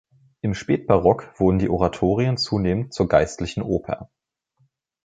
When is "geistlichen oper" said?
3.07-4.09